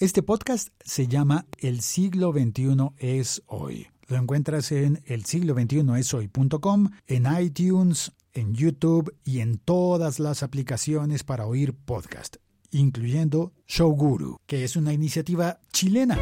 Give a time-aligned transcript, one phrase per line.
[0.00, 3.88] Este podcast se llama El siglo XXI es hoy.
[4.06, 10.20] Lo encuentras en el siglo XXI es hoy.com, en iTunes, en YouTube y en todas
[10.20, 12.36] las aplicaciones para oír podcast,
[12.70, 16.16] incluyendo Showguru, que es una iniciativa chilena.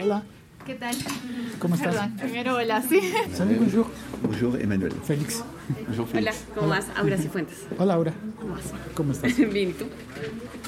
[0.00, 0.26] Hola.
[0.66, 0.94] ¿Qué tal?
[1.58, 1.94] ¿Cómo estás?
[1.94, 3.00] Perdón, primero hola, sí.
[3.32, 3.86] Salut, bonjour.
[4.22, 4.92] Bonjour Emmanuel.
[5.04, 5.42] Félix.
[5.86, 6.44] Bonjour Hola, Félix.
[6.54, 6.86] ¿cómo vas?
[6.96, 7.66] Aura Cifuentes.
[7.78, 8.14] Hola, Aura.
[8.38, 8.62] ¿Cómo vas?
[8.94, 9.36] ¿Cómo estás?
[9.52, 9.86] Bien, ¿y tú?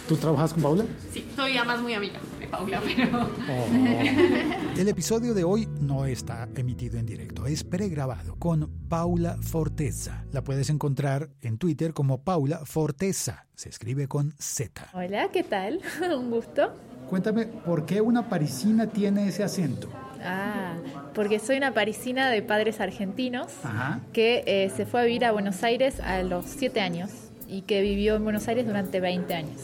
[0.08, 0.84] ¿Tú trabajas con Paula?
[1.12, 3.22] Sí, todavía más muy amiga de Paula, pero...
[3.22, 4.76] Oh.
[4.76, 10.24] El episodio de hoy no está emitido en directo, es pregrabado con Paula Forteza.
[10.32, 13.46] La puedes encontrar en Twitter como Paula Forteza.
[13.54, 14.90] Se escribe con Z.
[14.92, 15.80] Hola, ¿qué tal?
[16.18, 16.72] Un gusto.
[17.08, 19.88] Cuéntame, ¿por qué una parisina tiene ese acento?
[20.24, 20.74] Ah,
[21.14, 24.00] porque soy una parisina de padres argentinos Ajá.
[24.12, 27.10] que eh, se fue a vivir a Buenos Aires a los 7 años
[27.46, 29.60] y que vivió en Buenos Aires durante 20 años.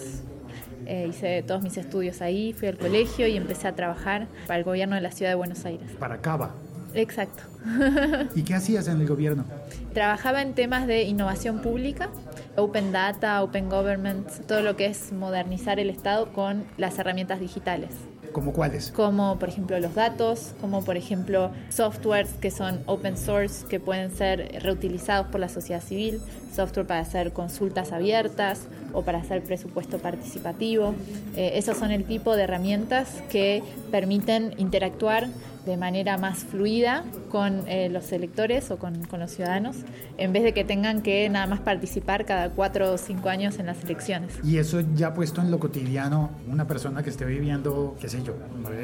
[0.87, 4.65] Eh, hice todos mis estudios ahí, fui al colegio y empecé a trabajar para el
[4.65, 5.91] gobierno de la ciudad de Buenos Aires.
[5.99, 6.51] Para Cava.
[6.95, 7.43] Exacto.
[8.35, 9.45] ¿Y qué hacías en el gobierno?
[9.93, 12.11] Trabajaba en temas de innovación pública,
[12.57, 17.91] open data, open government, todo lo que es modernizar el Estado con las herramientas digitales.
[18.33, 18.93] ¿Cómo cuáles?
[18.93, 24.13] como por ejemplo los datos, como por ejemplo softwares que son open source, que pueden
[24.13, 26.21] ser reutilizados por la sociedad civil,
[26.55, 30.95] software para hacer consultas abiertas o para hacer presupuesto participativo.
[31.37, 35.29] Eh, esos son el tipo de herramientas que permiten interactuar
[35.67, 39.77] de manera más fluida con eh, los electores o con, con los ciudadanos,
[40.19, 43.67] en vez de que tengan que nada más participar cada cuatro o cinco años en
[43.67, 44.39] las elecciones.
[44.43, 48.35] Y eso ya puesto en lo cotidiano, una persona que esté viviendo, qué sé yo,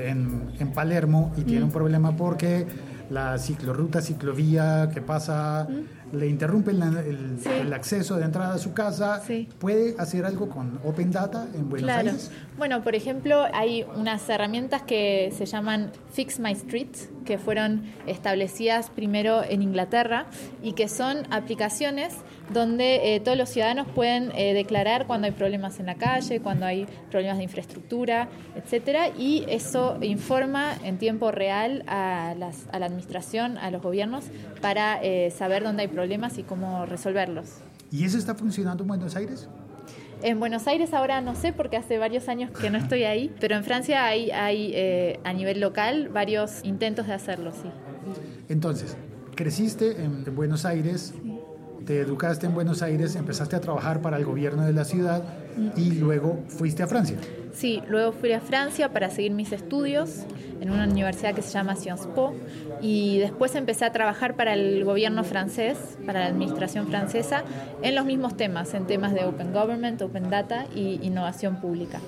[0.04, 2.66] en, en Palermo y tiene un problema porque
[3.10, 5.68] la ciclorruta, ciclovía que pasa,
[6.12, 7.48] le interrumpen la- el, Sí.
[7.60, 9.48] el acceso de entrada a su casa, Sí.
[9.58, 12.08] ¿puede hacer algo con Open Data en Buenos Claro.
[12.10, 12.30] Aires?
[12.58, 16.88] Bueno, por ejemplo, hay unas herramientas que se llaman Fix My Street,
[17.24, 20.26] que fueron establecidas primero en Inglaterra
[20.62, 22.14] y que son aplicaciones
[22.52, 26.64] donde eh, todos los ciudadanos pueden eh, declarar cuando hay problemas en la calle, cuando
[26.64, 32.86] hay problemas de infraestructura, etcétera, y eso informa en tiempo real a, las- a la
[32.86, 34.26] administración, a los gobiernos,
[34.62, 37.46] para eh, saber dónde hay problemas y cómo resolverlos.
[37.90, 39.48] ¿Y eso está funcionando en Buenos Aires?
[40.22, 43.56] En Buenos Aires ahora no sé porque hace varios años que no estoy ahí, pero
[43.56, 47.70] en Francia hay, hay eh, a nivel local varios intentos de hacerlo, sí.
[48.50, 48.94] Entonces,
[49.34, 51.14] creciste en, en Buenos Aires,
[51.86, 55.22] te educaste en Buenos Aires, empezaste a trabajar para el gobierno de la ciudad
[55.76, 57.16] y luego fuiste a Francia.
[57.54, 60.24] Sí, luego fui a Francia para seguir mis estudios
[60.60, 62.34] en una universidad que se llama Sciences Po
[62.82, 67.44] y después empecé a trabajar para el gobierno francés, para la administración francesa,
[67.82, 72.00] en los mismos temas, en temas de Open Government, Open Data y innovación pública.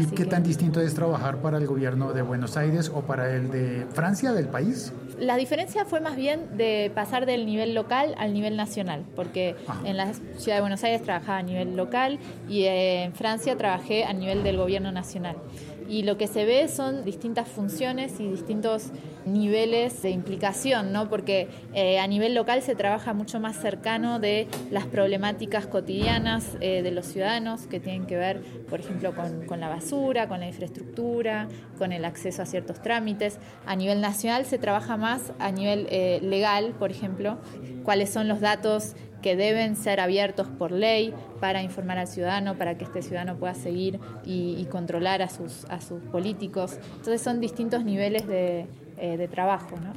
[0.00, 3.34] ¿Y qué que- tan distinto es trabajar para el gobierno de Buenos Aires o para
[3.34, 4.92] el de Francia, del país?
[5.18, 9.80] La diferencia fue más bien de pasar del nivel local al nivel nacional, porque Ajá.
[9.88, 12.18] en la ciudad de Buenos Aires trabajaba a nivel local
[12.48, 15.36] y en Francia trabajé a nivel del gobierno nacional.
[15.88, 18.90] Y lo que se ve son distintas funciones y distintos
[19.26, 21.08] niveles de implicación, ¿no?
[21.08, 26.82] porque eh, a nivel local se trabaja mucho más cercano de las problemáticas cotidianas eh,
[26.82, 31.48] de los ciudadanos que tienen que ver, por ejemplo, con, la basura, con la infraestructura,
[31.78, 33.38] con el acceso a ciertos trámites.
[33.66, 37.38] A nivel nacional se trabaja más a nivel eh, legal, por ejemplo,
[37.82, 42.76] cuáles son los datos que deben ser abiertos por ley para informar al ciudadano, para
[42.76, 46.78] que este ciudadano pueda seguir y, y controlar a sus, a sus políticos.
[46.96, 48.66] Entonces son distintos niveles de,
[48.98, 49.94] eh, de trabajo, ¿no?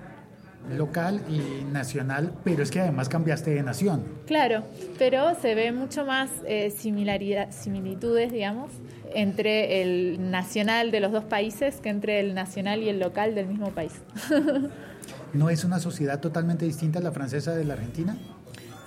[0.78, 4.06] Local y nacional, pero es que además cambiaste de nación.
[4.28, 4.64] Claro,
[4.98, 8.72] pero se ve mucho más eh, similaridad, similitudes, digamos,
[9.14, 13.48] entre el nacional de los dos países que entre el nacional y el local del
[13.48, 13.92] mismo país.
[15.34, 18.18] ¿No es una sociedad totalmente distinta a la francesa de la Argentina?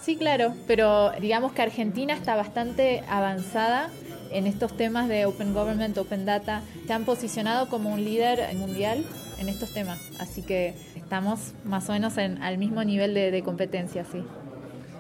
[0.02, 3.90] Sí, claro, pero digamos que Argentina está bastante avanzada
[4.32, 6.62] en estos temas de Open Government, Open Data.
[6.86, 9.04] Se han posicionado como un líder mundial
[9.38, 13.42] en estos temas, así que estamos más o menos en, al mismo nivel de, de
[13.42, 14.24] competencia, sí.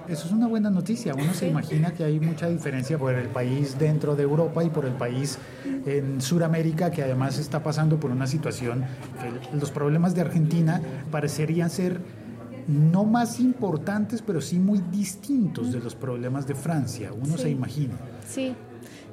[0.08, 1.14] Eso es una buena noticia.
[1.14, 4.84] Uno se imagina que hay mucha diferencia por el país dentro de Europa y por
[4.84, 5.38] el país
[5.86, 8.84] en Sudamérica, que además está pasando por una situación
[9.20, 10.82] que los problemas de Argentina
[11.12, 12.00] parecerían ser
[12.70, 17.10] no más importantes, pero sí muy distintos de los problemas de Francia.
[17.12, 17.42] Uno Sí.
[17.42, 17.94] se imagina.
[18.26, 18.54] Sí,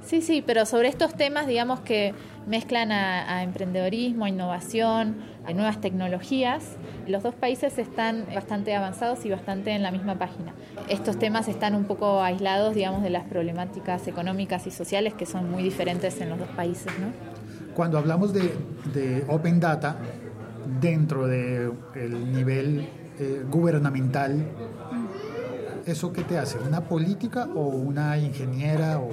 [0.06, 2.13] Sí, sí, pero sobre estos temas, digamos que
[2.48, 6.63] mezclan a, a emprendedorismo, a innovación, a nuevas tecnologías,
[7.09, 10.54] los dos países están bastante avanzados y bastante en la misma página.
[10.88, 15.51] Estos temas están un poco aislados, digamos, de las problemáticas económicas y sociales que son
[15.51, 17.07] muy diferentes en los dos países, ¿no?
[17.75, 18.54] Cuando hablamos de,
[18.94, 19.98] de Open Data,
[20.80, 21.74] dentro del
[22.31, 22.88] nivel
[23.19, 24.46] eh, gubernamental,
[25.86, 26.58] ¿eso qué te hace?
[26.60, 29.10] ¿Una política o una ingeniera o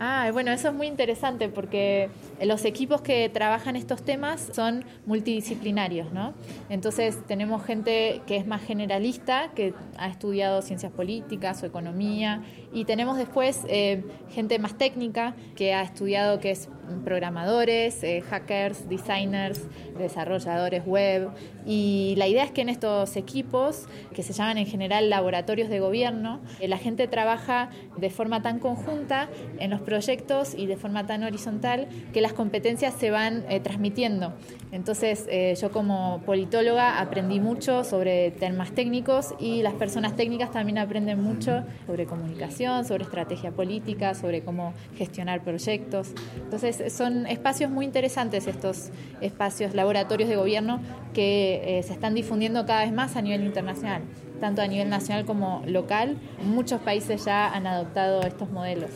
[0.00, 2.08] Ah, bueno, eso es muy interesante porque
[2.40, 6.34] los equipos que trabajan estos temas son multidisciplinarios, ¿no?
[6.68, 12.84] Entonces tenemos gente que es más generalista, que ha estudiado ciencias políticas o economía, y
[12.84, 16.68] tenemos después eh, gente más técnica que ha estudiado que es
[17.04, 19.62] programadores, eh, hackers, designers,
[19.98, 21.30] desarrolladores web.
[21.66, 25.80] Y la idea es que en estos equipos, que se llaman en general laboratorios de
[25.80, 31.06] gobierno, eh, la gente trabaja de forma tan conjunta en los proyectos y de forma
[31.06, 34.34] tan horizontal que las competencias se van eh, transmitiendo.
[34.70, 35.26] Entonces
[35.58, 41.64] yo como politóloga aprendí mucho sobre temas técnicos y las personas técnicas también aprenden mucho
[41.86, 46.12] sobre comunicación, sobre estrategia política, sobre cómo gestionar proyectos.
[46.36, 48.90] Entonces son espacios muy interesantes estos
[49.20, 50.80] espacios, laboratorios de gobierno
[51.12, 54.02] que eh, se están difundiendo cada vez más a nivel internacional,
[54.40, 56.18] tanto a nivel nacional como local.
[56.44, 58.90] Muchos países ya han adoptado estos modelos.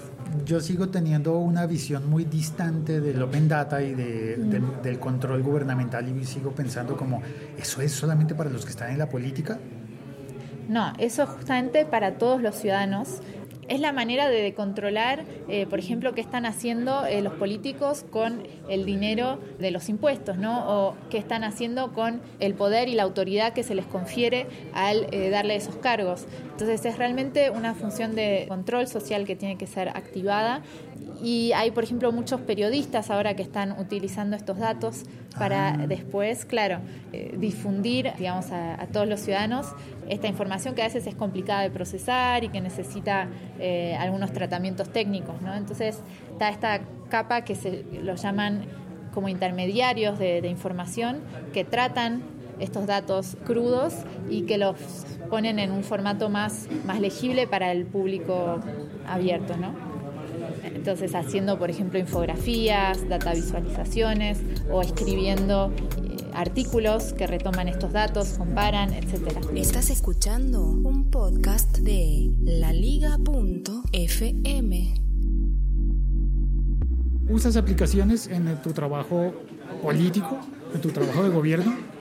[0.47, 6.25] Yo sigo teniendo una visión muy distante del Open Data y del control gubernamental y
[6.25, 7.21] sigo pensando como,
[7.59, 9.59] ¿eso es solamente para los que están en la política?
[10.69, 13.21] No, eso es justamente para todos los ciudadanos
[13.69, 18.43] es la manera de controlar, eh, por ejemplo, qué están haciendo eh, los políticos con
[18.69, 20.69] el dinero de los impuestos, ¿no?
[20.69, 25.07] O qué están haciendo con el poder y la autoridad que se les confiere al
[25.13, 26.27] eh, darle esos cargos.
[26.51, 30.63] Entonces es realmente una función de control social que tiene que ser activada
[31.23, 35.05] y hay, por ejemplo, muchos periodistas ahora que están utilizando estos datos
[35.39, 35.87] para ah.
[35.87, 36.81] después, claro,
[37.13, 39.69] eh, difundir, digamos, a, todos los ciudadanos
[40.09, 43.29] esta información que a veces es complicada de procesar y que necesita
[43.65, 45.37] eh, algunos tratamientos técnicos.
[45.57, 46.01] Entonces
[46.33, 48.65] está esta capa que se lo llaman
[49.15, 51.21] como intermediarios de, de información
[51.53, 52.23] que tratan
[52.59, 53.95] estos datos crudos
[54.29, 54.77] y que los
[55.31, 58.59] ponen en un formato más, más legible para el público
[59.07, 59.55] abierto.
[60.65, 65.73] Entonces, haciendo, por ejemplo, infografías, data visualizaciones o escribiendo
[66.35, 69.39] artículos que retoman estos datos, comparan, etc.
[69.55, 73.75] Estás escuchando un podcast de laliga.fm.
[77.29, 79.33] ¿Usas aplicaciones en tu trabajo
[79.83, 80.39] político,
[80.75, 81.92] en tu trabajo de gobierno?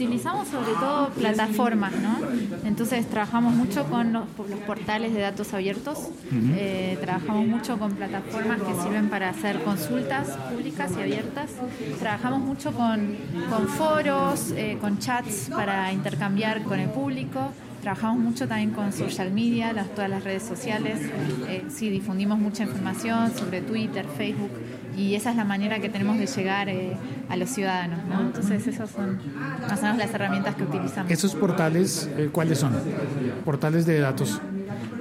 [0.00, 2.16] Utilizamos sobre todo plataformas, ¿no?
[2.64, 4.24] Entonces trabajamos mucho con los,
[4.66, 10.92] portales de datos abiertos, eh, trabajamos mucho con plataformas que sirven para hacer consultas públicas
[10.96, 11.50] y abiertas,
[11.98, 13.14] trabajamos mucho con,
[13.50, 17.52] con foros, eh, con chats para intercambiar con el público.
[17.82, 20.98] Trabajamos mucho también con social media, las, todas las redes sociales.
[21.46, 24.50] Eh, sí, difundimos mucha información sobre Twitter, Facebook
[24.96, 26.96] y esa es la manera que tenemos de llegar eh,
[27.28, 28.04] a los ciudadanos.
[28.06, 28.20] ¿no?
[28.20, 29.18] Entonces, esas son
[29.60, 31.10] más o menos las herramientas que utilizamos.
[31.10, 32.72] ¿Esos portales eh, cuáles son?
[33.44, 34.40] Portales de datos.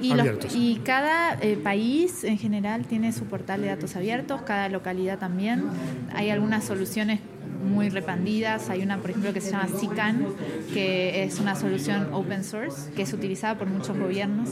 [0.02, 0.56] Y, abiertos.
[0.56, 5.66] y cada país en general tiene su portal de datos abiertos, cada localidad también.
[6.14, 7.20] Hay algunas soluciones
[7.64, 8.70] muy repandidas.
[8.70, 10.26] Hay una, por ejemplo, que se llama SICAN,
[10.74, 14.50] que es una solución open source, que es utilizada por muchos gobiernos.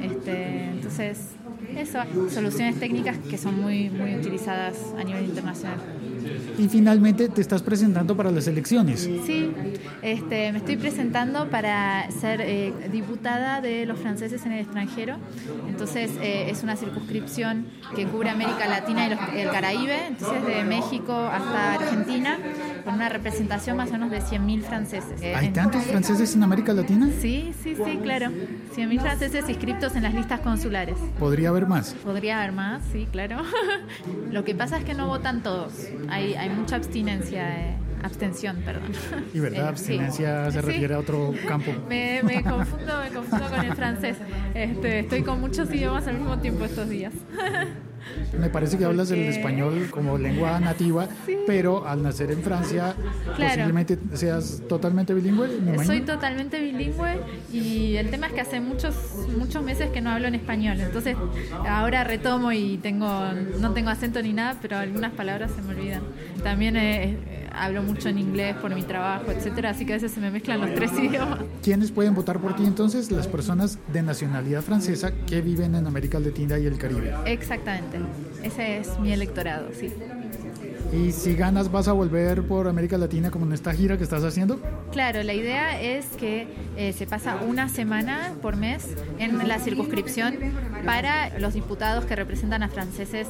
[0.00, 1.30] Este, entonces,
[1.78, 1.98] eso,
[2.30, 5.80] soluciones técnicas que son muy, muy utilizadas a nivel internacional.
[6.58, 9.00] Y finalmente te estás presentando para las elecciones.
[9.00, 9.50] Sí,
[10.02, 15.16] este, me estoy presentando para ser eh, diputada de los franceses en el extranjero.
[15.68, 21.12] Entonces eh, es una circunscripción que cubre América Latina y el Caraíbe, entonces de México
[21.12, 22.38] hasta Argentina,
[22.84, 25.20] con una representación más o menos de 100.000 franceses.
[25.34, 27.08] ¿Hay tantos franceses en América Latina?
[27.20, 28.30] Sí, sí, sí, claro.
[28.76, 30.96] 100.000 franceses inscritos en las listas consulares.
[31.18, 31.94] ¿Podría haber más?
[32.04, 33.38] Podría haber más, sí, claro.
[34.30, 35.72] Lo que pasa es que no votan todos
[36.14, 37.70] hay, hay mucha abstinencia.
[37.70, 38.92] Eh, abstención, perdón.
[39.32, 41.72] Y verdad, eh, abstinencia se refiere a otro campo.
[41.88, 44.16] Me, me, confundo, me confundo con el francés.
[44.54, 47.14] Este, estoy con muchos idiomas al mismo tiempo estos días.
[48.38, 51.08] Me parece que hablas el español como lengua nativa,
[51.46, 52.94] pero al nacer en Francia,
[53.36, 55.48] posiblemente seas totalmente bilingüe.
[55.84, 57.20] Soy totalmente bilingüe
[57.52, 58.94] y el tema es que hace muchos
[59.36, 61.16] muchos meses que no hablo en español, entonces
[61.66, 66.02] ahora retomo y tengo no tengo acento ni nada, pero algunas palabras se me olvidan.
[66.42, 67.16] También eh,
[67.56, 70.60] hablo mucho en inglés por mi trabajo, etcétera, así que a veces se me mezclan
[70.60, 71.40] los tres idiomas.
[71.62, 73.10] ¿Quiénes pueden votar por ti entonces?
[73.10, 77.14] Las personas de nacionalidad francesa que viven en América Latina y el Caribe.
[77.26, 77.98] Exactamente,
[78.42, 79.92] ese es mi electorado, sí.
[80.94, 84.22] Y si ganas, ¿vas a volver por América Latina como en esta gira que estás
[84.22, 84.60] haciendo?
[84.92, 86.46] Claro, la idea es que
[86.76, 90.36] eh, se pasa una semana por mes en la circunscripción
[90.86, 93.26] para los diputados que representan a franceses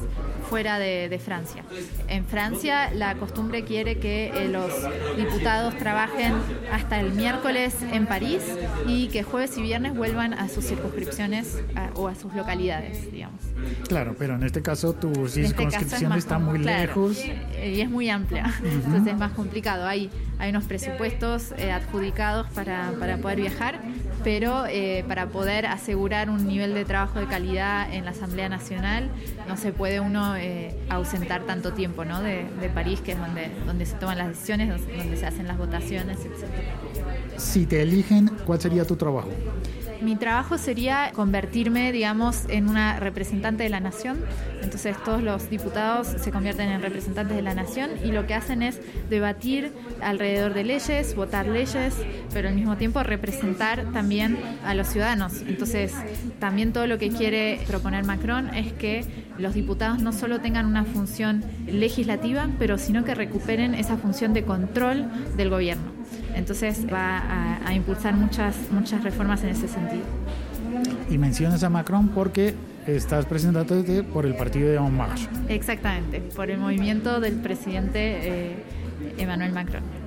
[0.47, 1.63] fuera de, de Francia.
[2.07, 4.71] En Francia la costumbre quiere que eh, los
[5.17, 6.33] diputados trabajen
[6.71, 8.43] hasta el miércoles en París
[8.85, 13.41] y que jueves y viernes vuelvan a sus circunscripciones a- o a sus localidades, digamos.
[13.87, 17.17] Claro, pero en este caso tu este caso es circunscripción está muy claro, lejos.
[17.57, 19.85] Eh, y es muy amplia, entonces es más complicado.
[19.85, 20.09] Hay,
[20.39, 23.79] hay unos presupuestos eh, adjudicados para, para poder viajar,
[24.23, 29.09] pero eh, para poder asegurar un nivel de trabajo de calidad en la Asamblea Nacional
[29.47, 32.21] no se puede uno eh, ausentar tanto tiempo ¿no?
[32.21, 35.47] de, de París, que es donde, donde se toman las decisiones, donde, donde se hacen
[35.47, 36.49] las votaciones, etc.
[37.37, 39.29] Si te eligen, ¿cuál sería tu trabajo?
[40.01, 44.17] Mi trabajo sería convertirme, digamos, en una representante de la nación.
[44.61, 48.61] Entonces todos los diputados se convierten en representantes de la nación y lo que hacen
[48.61, 51.95] es debatir alrededor de leyes, votar leyes,
[52.33, 55.41] pero al mismo tiempo representar también a los ciudadanos.
[55.47, 55.93] Entonces
[56.39, 59.05] también todo lo que quiere proponer Macron es que
[59.37, 64.43] los diputados no solo tengan una función legislativa, pero sino que recuperen esa función de
[64.43, 65.05] control
[65.37, 65.91] del gobierno.
[66.35, 70.03] Entonces va a, a impulsar muchas, muchas reformas en ese sentido.
[71.09, 72.53] Y mencionas a Macron porque
[72.87, 75.27] estás presentándote por el partido de En Marche.
[75.49, 78.55] Exactamente, por el movimiento del presidente eh,
[79.17, 80.04] Emmanuel Macron.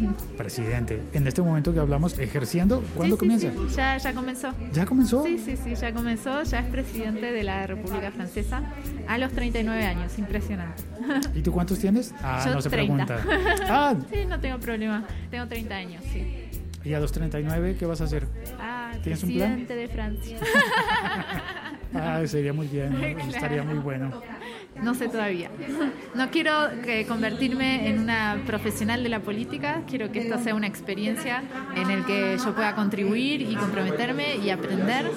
[0.36, 3.50] Presidente, en este momento que hablamos, ejerciendo, ¿cuándo Sí, comienza?
[3.50, 4.52] sí, Ya, ya comenzó.
[4.72, 5.24] ¿Ya comenzó?
[5.24, 8.62] Sí, sí, sí, ya comenzó, ya es presidente de la República Francesa
[9.08, 10.82] a los 39 años, impresionante.
[11.34, 12.14] ¿Y tú cuántos tienes?
[12.22, 13.16] Ah, Yo no se 30.
[13.16, 13.64] pregunta.
[13.68, 16.48] Ah, Sí, no tengo problema, tengo 30 años, sí.
[16.84, 18.26] y a los 39, ¿qué vas a hacer?
[18.60, 19.54] Ah, ¿Tienes un plan?
[19.54, 20.38] presidente de Francia.
[21.94, 22.98] Ah, sería muy bien, ¿no?
[23.28, 24.20] estaría muy bueno.
[24.82, 25.50] No sé todavía.
[26.14, 26.52] No quiero
[26.84, 31.42] que convertirme en una profesional de la política, quiero que esto sea una experiencia
[31.74, 35.10] en el que yo pueda contribuir y comprometerme y aprender,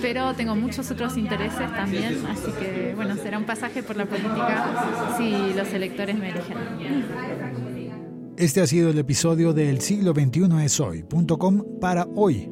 [0.00, 5.14] pero tengo muchos otros intereses también, así que bueno, será un pasaje por la política
[5.16, 6.56] si los electores me eligen.
[8.36, 12.50] Este ha sido el episodio del siglo XXI es hoy.com para hoy.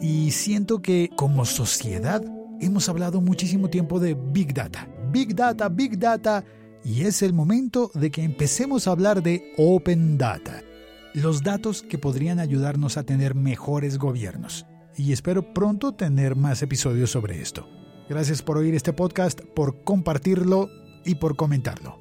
[0.00, 2.22] Y siento que como sociedad
[2.60, 4.88] hemos hablado muchísimo tiempo de Big Data.
[5.10, 6.44] Big Data, Big Data.
[6.84, 10.62] Y es el momento de que empecemos a hablar de Open Data.
[11.14, 14.66] Los datos que podrían ayudarnos a tener mejores gobiernos.
[14.96, 17.68] Y espero pronto tener más episodios sobre esto.
[18.08, 20.68] Gracias por oír este podcast, por compartirlo
[21.04, 21.98] y por comentarlo.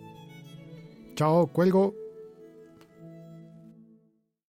[1.16, 2.07] Chao, cuelgo.